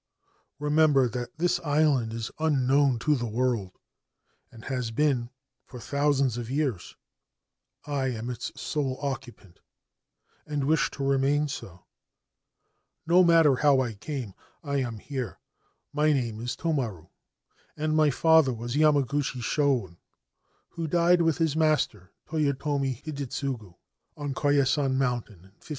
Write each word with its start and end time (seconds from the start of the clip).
Re 0.57 0.71
member 0.71 1.07
that 1.07 1.37
this 1.37 1.59
island 1.59 2.11
is 2.11 2.31
unknown 2.39 2.97
to 3.01 3.13
the 3.13 3.27
world 3.27 3.73
and 4.51 4.65
has 4.65 4.89
been 4.89 5.29
for 5.67 5.79
thousands 5.79 6.37
of 6.39 6.49
years. 6.49 6.95
I 7.85 8.07
am 8.07 8.31
its 8.31 8.51
sole 8.59 8.97
occupant, 9.03 9.59
and 10.47 10.63
wish 10.63 10.89
to 10.89 11.03
remain 11.05 11.49
so. 11.49 11.85
No 13.05 13.23
matter 13.23 13.57
how 13.57 13.79
I 13.81 13.93
came. 13.93 14.33
I 14.63 14.77
am 14.77 14.97
here 14.97 15.37
My 15.93 16.11
name 16.11 16.41
is 16.41 16.55
Tomaru, 16.55 17.09
and 17.77 17.95
my 17.95 18.09
father 18.09 18.53
was 18.55 18.73
Yamaguch: 18.75 19.43
Shoun, 19.43 19.97
who 20.69 20.87
died, 20.87 21.21
with 21.21 21.37
his 21.37 21.55
master 21.55 22.11
Toyotomi 22.27 23.03
Hidetsugu, 23.03 23.75
on 24.17 24.33
Koyasan 24.33 24.95
Mountain 24.97 25.33
in 25.43 25.51
1563. 25.51 25.69